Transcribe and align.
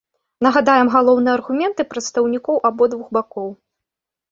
Нагадаем 0.45 0.87
галоўныя 0.95 1.35
аргументы 1.41 1.81
прадстаўнікоў 1.93 2.55
абодвух 2.73 3.07
бакоў. 3.21 3.49